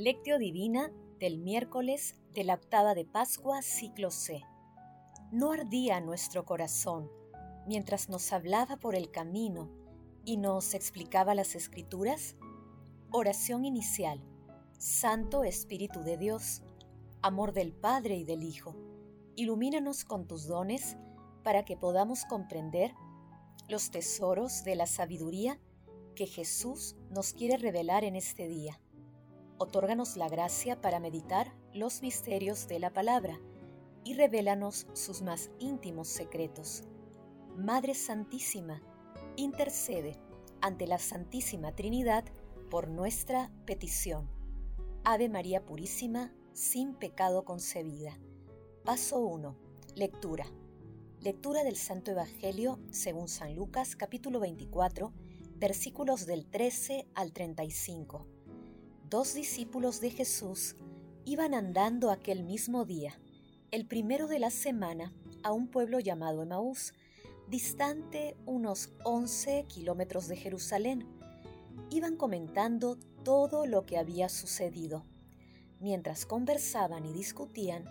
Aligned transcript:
Lectio 0.00 0.38
Divina 0.38 0.92
del 1.18 1.38
miércoles 1.38 2.14
de 2.32 2.44
la 2.44 2.54
octava 2.54 2.94
de 2.94 3.04
Pascua, 3.04 3.62
ciclo 3.62 4.12
C. 4.12 4.44
No 5.32 5.50
ardía 5.50 6.00
nuestro 6.00 6.44
corazón 6.44 7.10
mientras 7.66 8.08
nos 8.08 8.32
hablaba 8.32 8.76
por 8.76 8.94
el 8.94 9.10
camino 9.10 9.68
y 10.24 10.36
nos 10.36 10.74
explicaba 10.74 11.34
las 11.34 11.56
escrituras. 11.56 12.36
Oración 13.10 13.64
inicial. 13.64 14.22
Santo 14.78 15.42
Espíritu 15.42 16.04
de 16.04 16.16
Dios, 16.16 16.62
amor 17.20 17.52
del 17.52 17.72
Padre 17.72 18.18
y 18.18 18.24
del 18.24 18.44
Hijo, 18.44 18.76
ilumínanos 19.34 20.04
con 20.04 20.28
tus 20.28 20.46
dones 20.46 20.96
para 21.42 21.64
que 21.64 21.76
podamos 21.76 22.24
comprender 22.24 22.94
los 23.68 23.90
tesoros 23.90 24.62
de 24.62 24.76
la 24.76 24.86
sabiduría 24.86 25.58
que 26.14 26.28
Jesús 26.28 26.94
nos 27.10 27.32
quiere 27.32 27.56
revelar 27.56 28.04
en 28.04 28.14
este 28.14 28.46
día 28.46 28.78
Otórganos 29.60 30.16
la 30.16 30.28
gracia 30.28 30.80
para 30.80 31.00
meditar 31.00 31.52
los 31.74 32.00
misterios 32.00 32.68
de 32.68 32.78
la 32.78 32.92
palabra 32.92 33.40
y 34.04 34.14
revélanos 34.14 34.86
sus 34.92 35.20
más 35.20 35.50
íntimos 35.58 36.06
secretos. 36.06 36.84
Madre 37.56 37.94
Santísima, 37.94 38.80
intercede 39.34 40.16
ante 40.60 40.86
la 40.86 40.98
Santísima 40.98 41.74
Trinidad 41.74 42.24
por 42.70 42.86
nuestra 42.86 43.50
petición. 43.66 44.30
Ave 45.02 45.28
María 45.28 45.66
Purísima, 45.66 46.32
sin 46.52 46.94
pecado 46.94 47.44
concebida. 47.44 48.16
Paso 48.84 49.18
1. 49.18 49.56
Lectura. 49.96 50.46
Lectura 51.18 51.64
del 51.64 51.76
Santo 51.76 52.12
Evangelio 52.12 52.78
según 52.92 53.26
San 53.26 53.56
Lucas 53.56 53.96
capítulo 53.96 54.38
24, 54.38 55.12
versículos 55.56 56.26
del 56.26 56.46
13 56.46 57.08
al 57.16 57.32
35 57.32 58.37
dos 59.08 59.32
discípulos 59.32 60.00
de 60.00 60.10
Jesús 60.10 60.76
iban 61.24 61.54
andando 61.54 62.10
aquel 62.10 62.42
mismo 62.42 62.84
día, 62.84 63.18
el 63.70 63.86
primero 63.86 64.26
de 64.26 64.38
la 64.38 64.50
semana, 64.50 65.14
a 65.42 65.52
un 65.52 65.68
pueblo 65.68 65.98
llamado 65.98 66.42
Emaús, 66.42 66.92
distante 67.48 68.36
unos 68.44 68.90
11 69.04 69.64
kilómetros 69.66 70.28
de 70.28 70.36
Jerusalén. 70.36 71.06
Iban 71.90 72.16
comentando 72.16 72.98
todo 73.24 73.66
lo 73.66 73.86
que 73.86 73.96
había 73.96 74.28
sucedido. 74.28 75.06
Mientras 75.80 76.26
conversaban 76.26 77.06
y 77.06 77.12
discutían, 77.12 77.84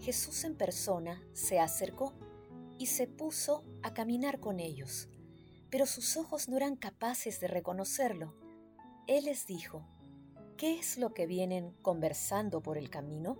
Jesús 0.00 0.44
en 0.44 0.56
persona 0.56 1.20
se 1.32 1.58
acercó 1.58 2.12
y 2.78 2.86
se 2.86 3.08
puso 3.08 3.64
a 3.82 3.92
caminar 3.92 4.38
con 4.38 4.60
ellos, 4.60 5.08
pero 5.68 5.86
sus 5.86 6.16
ojos 6.16 6.48
no 6.48 6.56
eran 6.56 6.76
capaces 6.76 7.40
de 7.40 7.48
reconocerlo. 7.48 8.34
Él 9.06 9.24
les 9.24 9.46
dijo, 9.46 9.84
¿Qué 10.60 10.78
es 10.78 10.98
lo 10.98 11.14
que 11.14 11.26
vienen 11.26 11.74
conversando 11.80 12.60
por 12.60 12.76
el 12.76 12.90
camino? 12.90 13.38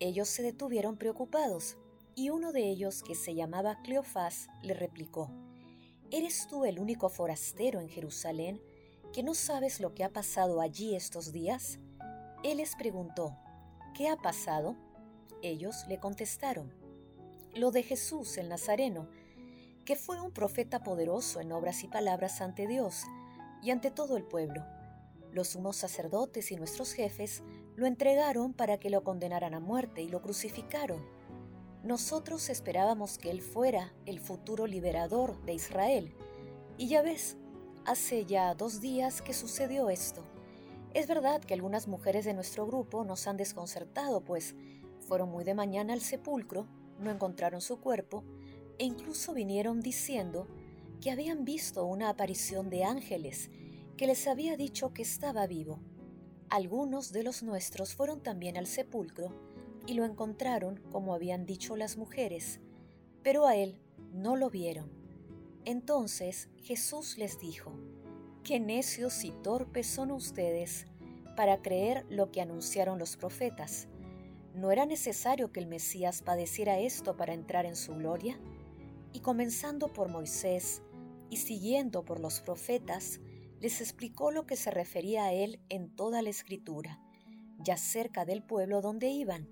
Ellos 0.00 0.28
se 0.28 0.42
detuvieron 0.42 0.96
preocupados, 0.96 1.76
y 2.14 2.30
uno 2.30 2.52
de 2.52 2.70
ellos, 2.70 3.02
que 3.02 3.14
se 3.14 3.34
llamaba 3.34 3.82
Cleofás, 3.82 4.48
le 4.62 4.72
replicó, 4.72 5.30
¿Eres 6.10 6.46
tú 6.48 6.64
el 6.64 6.80
único 6.80 7.10
forastero 7.10 7.80
en 7.80 7.90
Jerusalén 7.90 8.62
que 9.12 9.22
no 9.22 9.34
sabes 9.34 9.78
lo 9.78 9.92
que 9.92 10.04
ha 10.04 10.08
pasado 10.08 10.62
allí 10.62 10.96
estos 10.96 11.32
días? 11.32 11.80
Él 12.42 12.56
les 12.56 12.76
preguntó, 12.76 13.36
¿qué 13.92 14.08
ha 14.08 14.16
pasado? 14.16 14.74
Ellos 15.42 15.84
le 15.86 16.00
contestaron, 16.00 16.72
lo 17.54 17.72
de 17.72 17.82
Jesús 17.82 18.38
el 18.38 18.48
Nazareno, 18.48 19.06
que 19.84 19.96
fue 19.96 20.18
un 20.18 20.32
profeta 20.32 20.82
poderoso 20.82 21.42
en 21.42 21.52
obras 21.52 21.84
y 21.84 21.88
palabras 21.88 22.40
ante 22.40 22.66
Dios 22.66 23.02
y 23.62 23.70
ante 23.70 23.90
todo 23.90 24.16
el 24.16 24.24
pueblo 24.24 24.64
los 25.32 25.48
sumos 25.48 25.76
sacerdotes 25.76 26.50
y 26.52 26.56
nuestros 26.56 26.92
jefes 26.92 27.42
lo 27.76 27.86
entregaron 27.86 28.52
para 28.52 28.78
que 28.78 28.90
lo 28.90 29.04
condenaran 29.04 29.54
a 29.54 29.60
muerte 29.60 30.02
y 30.02 30.08
lo 30.08 30.20
crucificaron. 30.20 31.04
Nosotros 31.84 32.50
esperábamos 32.50 33.18
que 33.18 33.30
él 33.30 33.40
fuera 33.40 33.94
el 34.04 34.20
futuro 34.20 34.66
liberador 34.66 35.40
de 35.44 35.54
Israel. 35.54 36.12
Y 36.76 36.88
ya 36.88 37.02
ves, 37.02 37.36
hace 37.84 38.24
ya 38.24 38.54
dos 38.54 38.80
días 38.80 39.22
que 39.22 39.32
sucedió 39.32 39.88
esto. 39.88 40.24
Es 40.94 41.06
verdad 41.06 41.40
que 41.40 41.54
algunas 41.54 41.86
mujeres 41.86 42.24
de 42.24 42.34
nuestro 42.34 42.66
grupo 42.66 43.04
nos 43.04 43.26
han 43.26 43.36
desconcertado, 43.36 44.22
pues 44.22 44.56
fueron 45.00 45.30
muy 45.30 45.44
de 45.44 45.54
mañana 45.54 45.92
al 45.92 46.00
sepulcro, 46.00 46.66
no 46.98 47.10
encontraron 47.10 47.60
su 47.60 47.80
cuerpo, 47.80 48.24
e 48.78 48.84
incluso 48.84 49.32
vinieron 49.32 49.80
diciendo 49.80 50.46
que 51.00 51.10
habían 51.10 51.44
visto 51.44 51.84
una 51.84 52.08
aparición 52.08 52.70
de 52.70 52.84
ángeles 52.84 53.50
que 53.98 54.06
les 54.06 54.28
había 54.28 54.56
dicho 54.56 54.94
que 54.94 55.02
estaba 55.02 55.48
vivo. 55.48 55.80
Algunos 56.50 57.10
de 57.10 57.24
los 57.24 57.42
nuestros 57.42 57.94
fueron 57.94 58.22
también 58.22 58.56
al 58.56 58.68
sepulcro 58.68 59.34
y 59.86 59.94
lo 59.94 60.04
encontraron 60.04 60.80
como 60.92 61.14
habían 61.14 61.46
dicho 61.46 61.76
las 61.76 61.96
mujeres, 61.96 62.60
pero 63.24 63.44
a 63.44 63.56
él 63.56 63.80
no 64.12 64.36
lo 64.36 64.50
vieron. 64.50 64.88
Entonces 65.64 66.48
Jesús 66.62 67.18
les 67.18 67.40
dijo, 67.40 67.72
Qué 68.44 68.60
necios 68.60 69.24
y 69.24 69.32
torpes 69.32 69.88
son 69.88 70.12
ustedes 70.12 70.86
para 71.36 71.60
creer 71.60 72.06
lo 72.08 72.30
que 72.30 72.40
anunciaron 72.40 73.00
los 73.00 73.16
profetas. 73.16 73.88
¿No 74.54 74.70
era 74.70 74.86
necesario 74.86 75.50
que 75.50 75.58
el 75.58 75.66
Mesías 75.66 76.22
padeciera 76.22 76.78
esto 76.78 77.16
para 77.16 77.34
entrar 77.34 77.66
en 77.66 77.74
su 77.74 77.96
gloria? 77.96 78.38
Y 79.12 79.20
comenzando 79.20 79.92
por 79.92 80.08
Moisés 80.08 80.82
y 81.30 81.38
siguiendo 81.38 82.04
por 82.04 82.20
los 82.20 82.40
profetas, 82.40 83.20
les 83.60 83.80
explicó 83.80 84.30
lo 84.30 84.46
que 84.46 84.56
se 84.56 84.70
refería 84.70 85.24
a 85.24 85.32
él 85.32 85.60
en 85.68 85.94
toda 85.94 86.22
la 86.22 86.30
escritura, 86.30 87.00
ya 87.58 87.76
cerca 87.76 88.24
del 88.24 88.42
pueblo 88.42 88.80
donde 88.80 89.08
iban. 89.08 89.48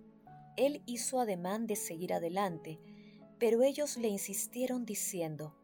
Él 0.56 0.82
hizo 0.86 1.20
ademán 1.20 1.66
de 1.66 1.76
seguir 1.76 2.14
adelante, 2.14 2.80
pero 3.38 3.62
ellos 3.62 3.96
le 3.96 4.08
insistieron 4.08 4.84
diciendo, 4.84 5.56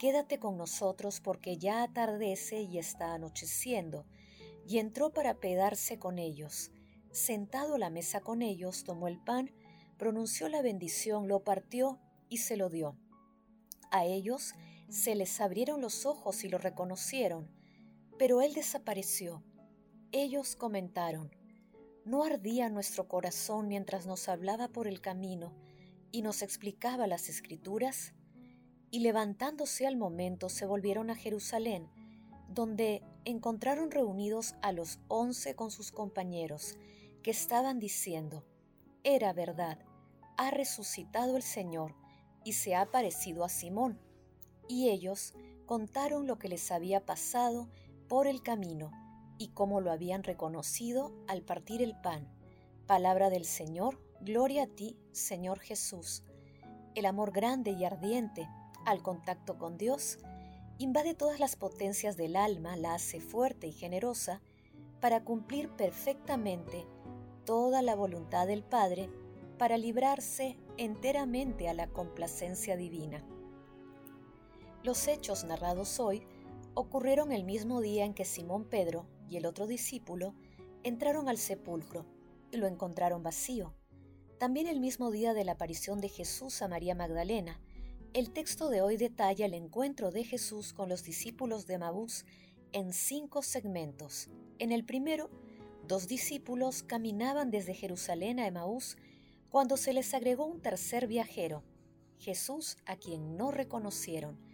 Quédate 0.00 0.38
con 0.38 0.56
nosotros 0.56 1.20
porque 1.20 1.58
ya 1.58 1.82
atardece 1.82 2.62
y 2.62 2.78
está 2.78 3.12
anocheciendo. 3.12 4.06
Y 4.66 4.78
entró 4.78 5.12
para 5.12 5.40
pedarse 5.40 5.98
con 5.98 6.18
ellos. 6.18 6.70
Sentado 7.12 7.74
a 7.74 7.78
la 7.78 7.90
mesa 7.90 8.22
con 8.22 8.40
ellos, 8.40 8.84
tomó 8.84 9.08
el 9.08 9.22
pan, 9.22 9.52
pronunció 9.98 10.48
la 10.48 10.62
bendición, 10.62 11.28
lo 11.28 11.44
partió 11.44 12.00
y 12.30 12.38
se 12.38 12.56
lo 12.56 12.70
dio. 12.70 12.96
A 13.90 14.06
ellos 14.06 14.54
se 14.88 15.14
les 15.14 15.38
abrieron 15.38 15.82
los 15.82 16.06
ojos 16.06 16.44
y 16.44 16.48
lo 16.48 16.56
reconocieron, 16.56 17.50
pero 18.20 18.42
él 18.42 18.52
desapareció. 18.52 19.42
Ellos 20.12 20.54
comentaron, 20.54 21.34
¿no 22.04 22.22
ardía 22.22 22.68
nuestro 22.68 23.08
corazón 23.08 23.66
mientras 23.66 24.06
nos 24.06 24.28
hablaba 24.28 24.68
por 24.68 24.86
el 24.86 25.00
camino 25.00 25.54
y 26.12 26.20
nos 26.20 26.42
explicaba 26.42 27.06
las 27.06 27.30
escrituras? 27.30 28.12
Y 28.90 28.98
levantándose 28.98 29.86
al 29.86 29.96
momento 29.96 30.50
se 30.50 30.66
volvieron 30.66 31.08
a 31.08 31.14
Jerusalén, 31.14 31.88
donde 32.50 33.02
encontraron 33.24 33.90
reunidos 33.90 34.54
a 34.60 34.72
los 34.72 34.98
once 35.08 35.56
con 35.56 35.70
sus 35.70 35.90
compañeros, 35.90 36.76
que 37.22 37.30
estaban 37.30 37.78
diciendo, 37.78 38.44
Era 39.02 39.32
verdad, 39.32 39.78
ha 40.36 40.50
resucitado 40.50 41.38
el 41.38 41.42
Señor 41.42 41.94
y 42.44 42.52
se 42.52 42.74
ha 42.74 42.84
parecido 42.90 43.44
a 43.44 43.48
Simón. 43.48 43.98
Y 44.68 44.90
ellos 44.90 45.32
contaron 45.64 46.26
lo 46.26 46.38
que 46.38 46.50
les 46.50 46.70
había 46.70 47.06
pasado 47.06 47.70
por 48.10 48.26
el 48.26 48.42
camino 48.42 48.90
y 49.38 49.50
cómo 49.50 49.80
lo 49.80 49.92
habían 49.92 50.24
reconocido 50.24 51.12
al 51.28 51.42
partir 51.42 51.80
el 51.80 51.94
pan. 51.94 52.28
Palabra 52.88 53.30
del 53.30 53.44
Señor, 53.44 54.02
gloria 54.20 54.64
a 54.64 54.66
ti, 54.66 54.98
Señor 55.12 55.60
Jesús. 55.60 56.24
El 56.96 57.06
amor 57.06 57.30
grande 57.30 57.70
y 57.70 57.84
ardiente 57.84 58.48
al 58.84 59.00
contacto 59.00 59.58
con 59.58 59.78
Dios 59.78 60.18
invade 60.78 61.14
todas 61.14 61.38
las 61.38 61.54
potencias 61.54 62.16
del 62.16 62.34
alma, 62.34 62.76
la 62.76 62.94
hace 62.94 63.20
fuerte 63.20 63.68
y 63.68 63.72
generosa 63.72 64.42
para 65.00 65.22
cumplir 65.22 65.68
perfectamente 65.68 66.88
toda 67.44 67.80
la 67.80 67.94
voluntad 67.94 68.48
del 68.48 68.64
Padre 68.64 69.08
para 69.56 69.78
librarse 69.78 70.56
enteramente 70.78 71.68
a 71.68 71.74
la 71.74 71.86
complacencia 71.86 72.76
divina. 72.76 73.22
Los 74.82 75.06
hechos 75.06 75.44
narrados 75.44 76.00
hoy 76.00 76.26
ocurrieron 76.80 77.30
el 77.30 77.44
mismo 77.44 77.82
día 77.82 78.06
en 78.06 78.14
que 78.14 78.24
Simón 78.24 78.64
Pedro 78.64 79.06
y 79.28 79.36
el 79.36 79.44
otro 79.44 79.66
discípulo 79.66 80.34
entraron 80.82 81.28
al 81.28 81.36
sepulcro 81.36 82.06
y 82.50 82.56
lo 82.56 82.66
encontraron 82.66 83.22
vacío. 83.22 83.74
También 84.38 84.66
el 84.66 84.80
mismo 84.80 85.10
día 85.10 85.34
de 85.34 85.44
la 85.44 85.52
aparición 85.52 86.00
de 86.00 86.08
Jesús 86.08 86.62
a 86.62 86.68
María 86.68 86.94
Magdalena, 86.94 87.60
el 88.14 88.30
texto 88.30 88.70
de 88.70 88.80
hoy 88.80 88.96
detalla 88.96 89.44
el 89.44 89.52
encuentro 89.52 90.10
de 90.10 90.24
Jesús 90.24 90.72
con 90.72 90.88
los 90.88 91.04
discípulos 91.04 91.66
de 91.66 91.78
Maús 91.78 92.24
en 92.72 92.94
cinco 92.94 93.42
segmentos. 93.42 94.30
En 94.58 94.72
el 94.72 94.84
primero, 94.84 95.28
dos 95.86 96.08
discípulos 96.08 96.82
caminaban 96.82 97.50
desde 97.50 97.74
Jerusalén 97.74 98.40
a 98.40 98.46
Emaús 98.46 98.96
cuando 99.50 99.76
se 99.76 99.92
les 99.92 100.14
agregó 100.14 100.46
un 100.46 100.62
tercer 100.62 101.06
viajero, 101.06 101.62
Jesús 102.18 102.78
a 102.86 102.96
quien 102.96 103.36
no 103.36 103.50
reconocieron 103.50 104.49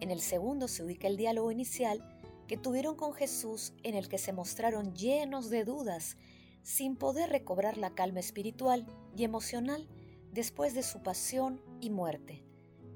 en 0.00 0.10
el 0.10 0.20
segundo 0.20 0.68
se 0.68 0.84
ubica 0.84 1.08
el 1.08 1.16
diálogo 1.16 1.50
inicial 1.50 2.02
que 2.46 2.56
tuvieron 2.56 2.96
con 2.96 3.12
Jesús 3.12 3.72
en 3.82 3.94
el 3.94 4.08
que 4.08 4.18
se 4.18 4.32
mostraron 4.32 4.94
llenos 4.94 5.50
de 5.50 5.64
dudas 5.64 6.16
sin 6.62 6.96
poder 6.96 7.30
recobrar 7.30 7.76
la 7.78 7.94
calma 7.94 8.20
espiritual 8.20 8.86
y 9.16 9.24
emocional 9.24 9.88
después 10.32 10.74
de 10.74 10.82
su 10.82 11.02
pasión 11.02 11.60
y 11.80 11.90
muerte. 11.90 12.44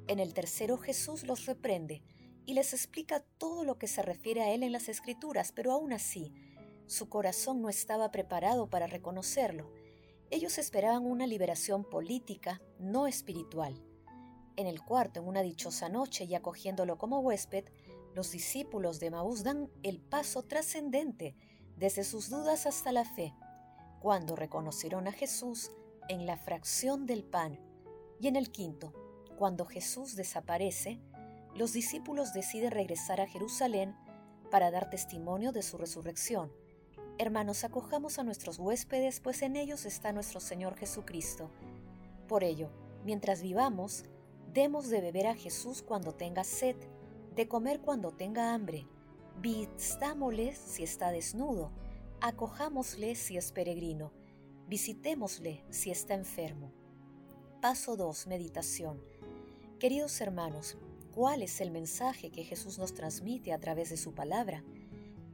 En 0.09 0.19
el 0.19 0.35
tercero 0.35 0.79
Jesús 0.79 1.25
los 1.25 1.47
reprende 1.47 2.03
y 2.47 2.55
les 2.55 2.73
explica 2.73 3.21
todo 3.39 3.65
lo 3.65 3.79
que 3.79 3.87
se 3.87 4.03
refiere 4.03 4.43
a 4.43 4.53
él 4.53 4.63
en 4.63 4.73
las 4.73 4.89
escrituras, 4.89 5.53
pero 5.53 5.73
aún 5.73 5.93
así, 5.93 6.33
su 6.87 7.09
corazón 7.09 7.63
no 7.63 7.69
estaba 7.69 8.11
preparado 8.11 8.69
para 8.69 8.87
reconocerlo. 8.87 9.71
Ellos 10.31 10.59
esperaban 10.59 11.07
una 11.07 11.27
liberación 11.27 11.85
política, 11.85 12.61
no 12.79 13.07
espiritual. 13.07 13.81
En 14.57 14.67
el 14.67 14.83
cuarto, 14.83 15.21
en 15.21 15.29
una 15.29 15.43
dichosa 15.43 15.89
noche 15.89 16.25
y 16.25 16.35
acogiéndolo 16.35 16.99
como 16.99 17.21
huésped, 17.21 17.65
los 18.15 18.31
discípulos 18.31 19.01
de 19.01 19.11
Maús 19.11 19.43
dan 19.43 19.71
el 19.83 20.01
paso 20.01 20.43
trascendente 20.43 21.35
desde 21.77 22.05
sus 22.05 22.29
dudas 22.29 22.67
hasta 22.67 22.93
la 22.93 23.05
fe, 23.05 23.35
cuando 24.01 24.37
reconocieron 24.37 25.09
a 25.09 25.13
Jesús 25.13 25.71
en 26.09 26.27
la 26.27 26.37
fracción 26.37 27.07
del 27.07 27.25
pan. 27.25 27.59
Y 28.21 28.29
en 28.29 28.37
el 28.37 28.51
quinto, 28.51 28.93
cuando 29.37 29.65
Jesús 29.65 30.15
desaparece, 30.15 31.01
los 31.55 31.73
discípulos 31.73 32.33
deciden 32.33 32.71
regresar 32.71 33.21
a 33.21 33.27
Jerusalén 33.27 33.97
para 34.51 34.71
dar 34.71 34.91
testimonio 34.91 35.53
de 35.53 35.63
su 35.63 35.79
resurrección. 35.79 36.53
Hermanos, 37.19 37.65
acojamos 37.65 38.19
a 38.19 38.25
nuestros 38.25 38.59
huéspedes, 38.59 39.21
pues 39.21 39.43
en 39.43 39.57
ellos 39.57 39.87
está 39.87 40.13
nuestro 40.13 40.41
Señor 40.41 40.77
Jesucristo. 40.77 41.51
Por 42.29 42.45
ello, 42.45 42.71
mientras 43.05 43.43
vivamos, 43.43 44.05
demos 44.53 44.91
de 44.91 45.01
beber 45.01 45.27
a 45.27 45.35
Jesús 45.35 45.83
cuando 45.83 46.15
tenga 46.15 46.45
sed 46.45 46.77
de 47.35 47.49
comer 47.49 47.81
cuando 47.81 48.11
tenga 48.11 48.53
hambre, 48.53 48.87
vistámosle 49.41 50.55
si 50.55 50.83
está 50.83 51.11
desnudo, 51.11 51.73
acojámosle 52.21 53.15
si 53.15 53.39
es 53.39 53.53
peregrino, 53.53 54.13
visitémosle 54.69 55.65
si 55.71 55.91
está 55.91 56.15
enfermo. 56.15 56.73
Paso 57.63 57.97
2. 57.97 58.27
Meditación. 58.27 59.03
Queridos 59.79 60.21
hermanos, 60.21 60.77
¿cuál 61.15 61.43
es 61.43 61.61
el 61.63 61.71
mensaje 61.71 62.31
que 62.31 62.45
Jesús 62.45 62.79
nos 62.79 62.93
transmite 62.93 63.53
a 63.53 63.59
través 63.59 63.89
de 63.89 63.97
su 63.97 64.15
palabra? 64.15 64.63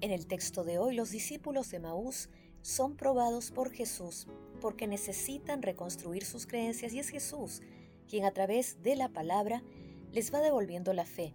En 0.01 0.13
el 0.13 0.27
texto 0.27 0.63
de 0.63 0.79
hoy, 0.79 0.95
los 0.95 1.11
discípulos 1.11 1.71
de 1.73 1.81
Maús 1.81 2.29
son 2.63 2.97
probados 2.97 3.51
por 3.51 3.73
Jesús 3.73 4.29
porque 4.61 4.87
necesitan 4.87 5.63
reconstruir 5.63 6.25
sus 6.25 6.47
creencias 6.47 6.93
y 6.93 7.01
es 7.01 7.09
Jesús 7.09 7.61
quien 8.09 8.25
a 8.25 8.33
través 8.33 8.83
de 8.83 8.97
la 8.97 9.09
palabra 9.09 9.63
les 10.13 10.33
va 10.33 10.41
devolviendo 10.41 10.93
la 10.93 11.05
fe 11.05 11.35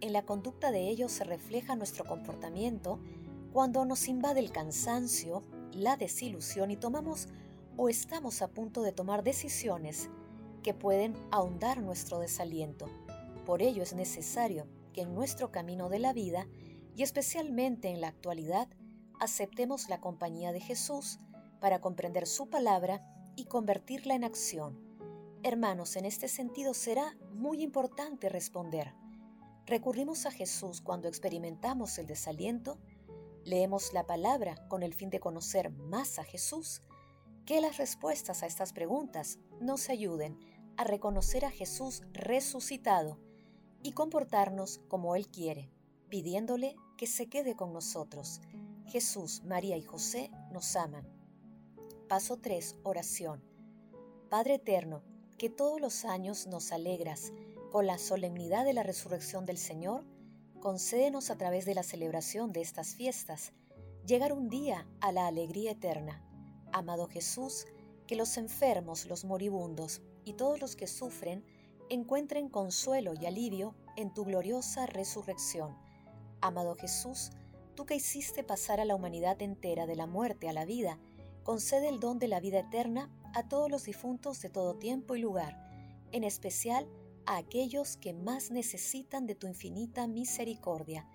en 0.00 0.14
la 0.14 0.22
conducta 0.22 0.70
de 0.70 0.88
ellos 0.88 1.12
se 1.12 1.24
refleja 1.24 1.76
nuestro 1.76 2.04
comportamiento 2.04 2.98
cuando 3.52 3.84
nos 3.84 4.08
invade 4.08 4.40
el 4.40 4.50
cansancio, 4.50 5.44
la 5.72 5.96
desilusión 5.96 6.70
y 6.70 6.76
tomamos 6.76 7.28
o 7.76 7.88
estamos 7.88 8.40
a 8.40 8.48
punto 8.48 8.82
de 8.82 8.92
tomar 8.92 9.22
decisiones 9.22 10.08
que 10.62 10.74
pueden 10.74 11.14
ahondar 11.30 11.82
nuestro 11.82 12.18
desaliento. 12.18 12.86
Por 13.44 13.62
ello 13.62 13.82
es 13.82 13.94
necesario 13.94 14.66
que 14.92 15.02
en 15.02 15.14
nuestro 15.14 15.50
camino 15.50 15.88
de 15.88 15.98
la 15.98 16.12
vida, 16.12 16.46
y 16.96 17.02
especialmente 17.02 17.88
en 17.88 18.00
la 18.00 18.08
actualidad, 18.08 18.68
aceptemos 19.20 19.88
la 19.88 20.00
compañía 20.00 20.52
de 20.52 20.60
Jesús 20.60 21.18
para 21.60 21.80
comprender 21.80 22.26
su 22.26 22.48
palabra 22.48 23.02
y 23.36 23.44
convertirla 23.44 24.14
en 24.14 24.24
acción. 24.24 24.89
Hermanos, 25.42 25.96
en 25.96 26.04
este 26.04 26.28
sentido 26.28 26.74
será 26.74 27.16
muy 27.32 27.62
importante 27.62 28.28
responder. 28.28 28.92
Recurrimos 29.64 30.26
a 30.26 30.30
Jesús 30.30 30.82
cuando 30.82 31.08
experimentamos 31.08 31.96
el 31.98 32.06
desaliento, 32.06 32.78
leemos 33.44 33.94
la 33.94 34.06
palabra 34.06 34.68
con 34.68 34.82
el 34.82 34.92
fin 34.92 35.08
de 35.08 35.18
conocer 35.18 35.70
más 35.70 36.18
a 36.18 36.24
Jesús, 36.24 36.82
que 37.46 37.62
las 37.62 37.78
respuestas 37.78 38.42
a 38.42 38.46
estas 38.46 38.74
preguntas 38.74 39.38
nos 39.60 39.88
ayuden 39.88 40.38
a 40.76 40.84
reconocer 40.84 41.46
a 41.46 41.50
Jesús 41.50 42.02
resucitado 42.12 43.18
y 43.82 43.92
comportarnos 43.92 44.80
como 44.88 45.16
Él 45.16 45.28
quiere, 45.28 45.70
pidiéndole 46.10 46.76
que 46.98 47.06
se 47.06 47.30
quede 47.30 47.56
con 47.56 47.72
nosotros. 47.72 48.42
Jesús, 48.88 49.42
María 49.44 49.78
y 49.78 49.82
José 49.82 50.30
nos 50.52 50.76
aman. 50.76 51.08
Paso 52.10 52.36
3. 52.36 52.76
Oración. 52.82 53.42
Padre 54.28 54.54
Eterno, 54.54 55.02
que 55.40 55.48
todos 55.48 55.80
los 55.80 56.04
años 56.04 56.46
nos 56.48 56.70
alegras 56.70 57.32
con 57.72 57.86
la 57.86 57.96
solemnidad 57.96 58.66
de 58.66 58.74
la 58.74 58.82
resurrección 58.82 59.46
del 59.46 59.56
Señor, 59.56 60.04
concédenos 60.60 61.30
a 61.30 61.38
través 61.38 61.64
de 61.64 61.74
la 61.74 61.82
celebración 61.82 62.52
de 62.52 62.60
estas 62.60 62.94
fiestas 62.94 63.54
llegar 64.04 64.34
un 64.34 64.50
día 64.50 64.86
a 65.00 65.12
la 65.12 65.26
alegría 65.26 65.70
eterna. 65.70 66.22
Amado 66.74 67.08
Jesús, 67.08 67.64
que 68.06 68.16
los 68.16 68.36
enfermos, 68.36 69.06
los 69.06 69.24
moribundos 69.24 70.02
y 70.26 70.34
todos 70.34 70.60
los 70.60 70.76
que 70.76 70.86
sufren 70.86 71.42
encuentren 71.88 72.50
consuelo 72.50 73.14
y 73.14 73.24
alivio 73.24 73.74
en 73.96 74.12
tu 74.12 74.26
gloriosa 74.26 74.84
resurrección. 74.84 75.74
Amado 76.42 76.74
Jesús, 76.74 77.30
tú 77.76 77.86
que 77.86 77.94
hiciste 77.94 78.44
pasar 78.44 78.78
a 78.78 78.84
la 78.84 78.94
humanidad 78.94 79.40
entera 79.40 79.86
de 79.86 79.96
la 79.96 80.06
muerte 80.06 80.50
a 80.50 80.52
la 80.52 80.66
vida, 80.66 80.98
concede 81.44 81.88
el 81.88 81.98
don 81.98 82.18
de 82.18 82.28
la 82.28 82.40
vida 82.40 82.58
eterna 82.58 83.10
a 83.34 83.48
todos 83.48 83.70
los 83.70 83.84
difuntos 83.84 84.40
de 84.40 84.50
todo 84.50 84.74
tiempo 84.74 85.16
y 85.16 85.20
lugar, 85.20 85.56
en 86.12 86.24
especial 86.24 86.88
a 87.26 87.36
aquellos 87.36 87.96
que 87.96 88.12
más 88.12 88.50
necesitan 88.50 89.26
de 89.26 89.34
tu 89.34 89.46
infinita 89.46 90.06
misericordia. 90.06 91.06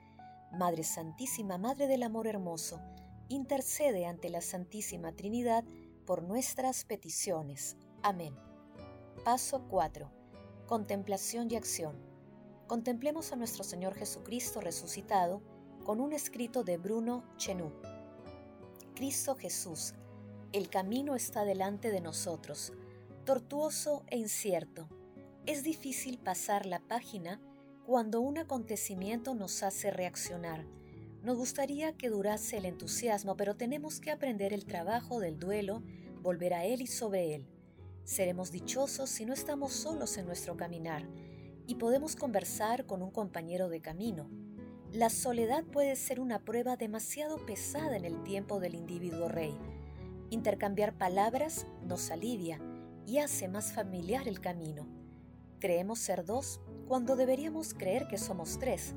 Madre 0.52 0.84
Santísima, 0.84 1.58
Madre 1.58 1.88
del 1.88 2.04
Amor 2.04 2.28
Hermoso, 2.28 2.80
intercede 3.28 4.06
ante 4.06 4.30
la 4.30 4.42
Santísima 4.42 5.12
Trinidad 5.12 5.64
por 6.06 6.24
nuestras 6.24 6.86
peticiones. 6.86 7.76
Amén. 8.02 8.36
Paso 9.24 9.66
4. 9.68 10.10
Contemplación 10.68 11.52
y 11.52 11.56
acción. 11.56 11.98
Contemplemos 12.68 13.32
a 13.32 13.36
nuestro 13.36 13.64
Señor 13.64 13.96
Jesucristo 13.96 14.62
resucitado 14.62 15.42
con 15.84 16.00
un 16.00 16.14
escrito 16.14 16.64
de 16.64 16.78
Bruno 16.78 17.24
Chenú. 17.38 17.72
Cristo 18.96 19.36
Jesús, 19.36 19.94
el 20.56 20.70
camino 20.70 21.16
está 21.16 21.44
delante 21.44 21.92
de 21.92 22.00
nosotros, 22.00 22.72
tortuoso 23.26 24.04
e 24.08 24.18
incierto 24.18 24.88
es 25.46 25.64
difícil 25.64 26.18
pasar 26.18 26.66
la 26.66 26.80
página 26.80 27.40
cuando 27.86 28.20
un 28.22 28.38
acontecimiento 28.38 29.36
nos 29.36 29.62
hace 29.64 29.92
reaccionar. 29.92 30.66
Nos 31.24 31.38
gustaría 31.38 31.94
que 31.94 32.10
durase 32.10 32.58
el 32.58 32.66
entusiasmo, 32.66 33.36
pero 33.36 33.56
tenemos 33.56 34.00
que 34.00 34.12
aprender 34.12 34.54
el 34.54 34.66
trabajo 34.66 35.20
del 35.20 35.38
duelo, 35.38 35.84
volver 36.24 36.54
a 36.54 36.66
él 36.66 36.82
y 36.82 36.88
sobre 36.88 37.36
él. 37.36 37.46
Seremos 38.06 38.52
dichosos 38.52 39.10
si 39.10 39.26
no 39.26 39.34
estamos 39.34 39.74
solos 39.74 40.18
en 40.18 40.26
nuestro 40.26 40.56
caminar 40.58 41.08
y 41.68 41.76
podemos 41.76 42.16
conversar 42.16 42.86
con 42.86 43.02
un 43.02 43.12
compañero 43.12 43.70
de 43.70 43.82
camino. 43.82 44.30
La 44.94 45.10
soledad 45.10 45.64
puede 45.66 45.96
ser 45.96 46.20
una 46.20 46.40
prueba 46.40 46.78
demasiado 46.78 47.46
pesada 47.46 47.98
en 47.98 48.06
el 48.06 48.24
tiempo 48.24 48.60
del 48.60 48.74
individuo 48.74 49.28
rey. 49.28 49.56
Intercambiar 50.36 50.98
palabras 50.98 51.66
nos 51.88 52.12
alivia 52.12 52.60
y 53.08 53.20
hace 53.20 53.48
más 53.48 53.72
familiar 53.72 54.28
el 54.28 54.42
camino. 54.42 54.86
Creemos 55.62 56.00
ser 56.00 56.26
dos 56.26 56.60
cuando 56.90 57.16
deberíamos 57.16 57.74
creer 57.74 58.06
que 58.10 58.18
somos 58.18 58.60
tres, 58.60 58.96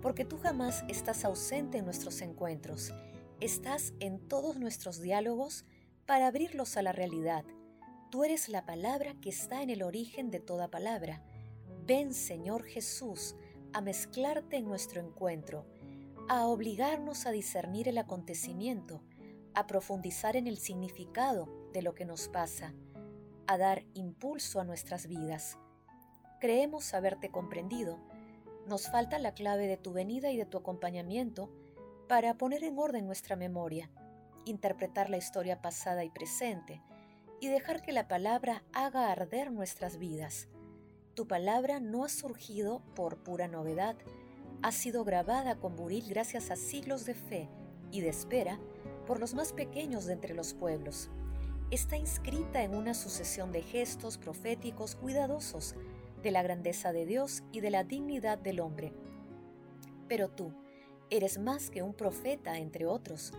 porque 0.00 0.24
tú 0.24 0.38
jamás 0.38 0.86
estás 0.88 1.26
ausente 1.26 1.76
en 1.76 1.84
nuestros 1.84 2.22
encuentros, 2.22 2.94
estás 3.38 3.92
en 4.00 4.18
todos 4.18 4.56
nuestros 4.56 5.02
diálogos 5.02 5.66
para 6.06 6.28
abrirlos 6.28 6.78
a 6.78 6.82
la 6.82 6.92
realidad. 6.92 7.44
Tú 8.10 8.24
eres 8.24 8.48
la 8.48 8.64
palabra 8.64 9.14
que 9.20 9.28
está 9.28 9.62
en 9.62 9.68
el 9.68 9.82
origen 9.82 10.30
de 10.30 10.40
toda 10.40 10.68
palabra. 10.68 11.22
Ven, 11.86 12.14
Señor 12.14 12.64
Jesús, 12.64 13.36
a 13.74 13.82
mezclarte 13.82 14.56
en 14.56 14.64
nuestro 14.64 15.02
encuentro, 15.02 15.66
a 16.30 16.46
obligarnos 16.46 17.26
a 17.26 17.30
discernir 17.30 17.88
el 17.88 17.98
acontecimiento, 17.98 19.02
a 19.58 19.66
profundizar 19.66 20.36
en 20.36 20.46
el 20.46 20.56
significado 20.56 21.48
de 21.72 21.82
lo 21.82 21.92
que 21.92 22.04
nos 22.04 22.28
pasa, 22.28 22.74
a 23.48 23.58
dar 23.58 23.82
impulso 23.92 24.60
a 24.60 24.64
nuestras 24.64 25.08
vidas. 25.08 25.58
Creemos 26.40 26.94
haberte 26.94 27.32
comprendido. 27.32 27.98
Nos 28.68 28.88
falta 28.88 29.18
la 29.18 29.34
clave 29.34 29.66
de 29.66 29.76
tu 29.76 29.92
venida 29.92 30.30
y 30.30 30.36
de 30.36 30.46
tu 30.46 30.58
acompañamiento 30.58 31.50
para 32.06 32.34
poner 32.34 32.62
en 32.62 32.78
orden 32.78 33.04
nuestra 33.04 33.34
memoria, 33.34 33.90
interpretar 34.44 35.10
la 35.10 35.16
historia 35.16 35.60
pasada 35.60 36.04
y 36.04 36.10
presente, 36.10 36.80
y 37.40 37.48
dejar 37.48 37.82
que 37.82 37.90
la 37.90 38.06
palabra 38.06 38.62
haga 38.72 39.10
arder 39.10 39.50
nuestras 39.50 39.98
vidas. 39.98 40.46
Tu 41.14 41.26
palabra 41.26 41.80
no 41.80 42.04
ha 42.04 42.08
surgido 42.08 42.80
por 42.94 43.24
pura 43.24 43.48
novedad, 43.48 43.96
ha 44.62 44.70
sido 44.70 45.02
grabada 45.02 45.56
con 45.56 45.74
buril 45.74 46.04
gracias 46.08 46.52
a 46.52 46.54
siglos 46.54 47.06
de 47.06 47.14
fe 47.14 47.48
y 47.90 48.02
de 48.02 48.10
espera 48.10 48.60
por 49.08 49.20
los 49.20 49.32
más 49.32 49.54
pequeños 49.54 50.04
de 50.04 50.12
entre 50.12 50.34
los 50.34 50.52
pueblos. 50.52 51.08
Está 51.70 51.96
inscrita 51.96 52.62
en 52.62 52.74
una 52.74 52.92
sucesión 52.92 53.52
de 53.52 53.62
gestos 53.62 54.18
proféticos 54.18 54.96
cuidadosos 54.96 55.74
de 56.22 56.30
la 56.30 56.42
grandeza 56.42 56.92
de 56.92 57.06
Dios 57.06 57.42
y 57.50 57.60
de 57.60 57.70
la 57.70 57.84
dignidad 57.84 58.36
del 58.36 58.60
hombre. 58.60 58.92
Pero 60.08 60.28
tú 60.28 60.52
eres 61.08 61.38
más 61.38 61.70
que 61.70 61.82
un 61.82 61.94
profeta 61.94 62.58
entre 62.58 62.84
otros, 62.84 63.32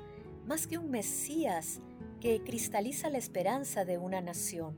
más 0.48 0.66
que 0.66 0.80
un 0.80 0.90
Mesías 0.90 1.82
que 2.20 2.44
cristaliza 2.44 3.12
la 3.12 3.20
esperanza 3.20 3.86
de 3.86 4.00
una 4.00 4.22
nación. 4.22 4.76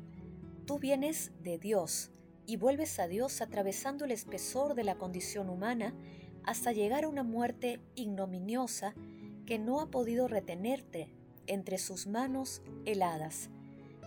Tú 0.65 0.77
vienes 0.77 1.31
de 1.41 1.57
Dios 1.57 2.11
y 2.45 2.57
vuelves 2.57 2.99
a 2.99 3.07
Dios 3.07 3.39
atravesando 3.39 4.03
el 4.03 4.11
espesor 4.11 4.75
de 4.75 4.83
la 4.83 4.95
condición 4.95 5.49
humana 5.49 5.95
hasta 6.43 6.73
llegar 6.73 7.05
a 7.05 7.07
una 7.07 7.23
muerte 7.23 7.79
ignominiosa 7.95 8.93
que 9.51 9.59
no 9.59 9.81
ha 9.81 9.91
podido 9.91 10.29
retenerte 10.29 11.09
entre 11.45 11.77
sus 11.77 12.07
manos 12.07 12.61
heladas. 12.85 13.49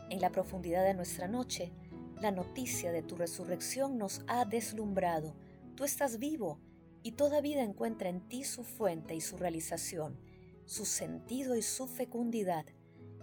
En 0.08 0.22
la 0.22 0.32
profundidad 0.32 0.82
de 0.84 0.94
nuestra 0.94 1.28
noche, 1.28 1.70
la 2.18 2.30
noticia 2.30 2.92
de 2.92 3.02
tu 3.02 3.14
resurrección 3.14 3.98
nos 3.98 4.22
ha 4.26 4.46
deslumbrado. 4.46 5.34
Tú 5.74 5.84
estás 5.84 6.18
vivo 6.18 6.60
y 7.02 7.12
toda 7.12 7.42
vida 7.42 7.62
encuentra 7.62 8.08
en 8.08 8.26
ti 8.26 8.42
su 8.42 8.64
fuente 8.64 9.14
y 9.14 9.20
su 9.20 9.36
realización, 9.36 10.18
su 10.64 10.86
sentido 10.86 11.56
y 11.56 11.60
su 11.60 11.88
fecundidad. 11.88 12.64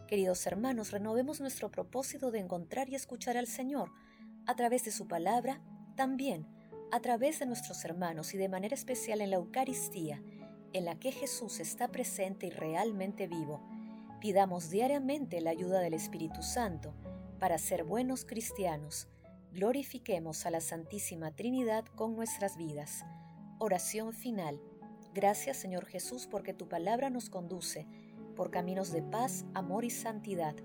Queridos 0.07 0.45
hermanos, 0.45 0.91
renovemos 0.91 1.41
nuestro 1.41 1.71
propósito 1.71 2.29
de 2.29 2.37
encontrar 2.37 2.87
y 2.87 2.93
escuchar 2.93 3.35
al 3.35 3.47
Señor 3.47 3.89
a 4.45 4.55
través 4.55 4.85
de 4.85 4.91
su 4.91 5.07
palabra, 5.07 5.59
también 5.95 6.45
a 6.91 6.99
través 6.99 7.39
de 7.39 7.47
nuestros 7.47 7.83
hermanos 7.83 8.35
y 8.35 8.37
de 8.37 8.47
manera 8.47 8.75
especial 8.75 9.21
en 9.21 9.31
la 9.31 9.37
Eucaristía, 9.37 10.21
en 10.73 10.85
la 10.85 10.95
que 10.95 11.11
Jesús 11.11 11.59
está 11.59 11.89
presente 11.89 12.47
y 12.47 12.49
realmente 12.49 13.27
vivo. 13.27 13.61
Pidamos 14.19 14.69
diariamente 14.69 15.41
la 15.41 15.51
ayuda 15.51 15.79
del 15.79 15.93
Espíritu 15.93 16.43
Santo 16.43 16.93
para 17.39 17.57
ser 17.57 17.83
buenos 17.83 18.25
cristianos. 18.25 19.07
Glorifiquemos 19.51 20.45
a 20.45 20.51
la 20.51 20.61
Santísima 20.61 21.31
Trinidad 21.31 21.85
con 21.85 22.15
nuestras 22.15 22.55
vidas. 22.55 23.03
Oración 23.59 24.13
final. 24.13 24.61
Gracias 25.13 25.57
Señor 25.57 25.85
Jesús 25.85 26.27
porque 26.29 26.53
tu 26.53 26.69
palabra 26.69 27.09
nos 27.09 27.29
conduce 27.29 27.85
por 28.35 28.49
caminos 28.49 28.91
de 28.91 29.01
paz, 29.01 29.45
amor 29.53 29.83
y 29.83 29.89
santidad. 29.89 30.55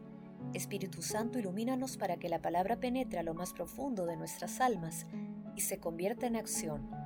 Espíritu 0.53 1.03
Santo, 1.03 1.39
ilumínanos 1.39 1.97
para 1.97 2.17
que 2.19 2.29
la 2.29 2.41
palabra 2.41 2.79
penetre 2.79 3.19
a 3.19 3.23
lo 3.23 3.35
más 3.35 3.53
profundo 3.53 4.07
de 4.07 4.17
nuestras 4.17 4.61
almas 4.61 5.07
y 5.57 5.63
se 5.63 5.79
convierta 5.79 6.27
en 6.27 6.37
acción 6.37 7.06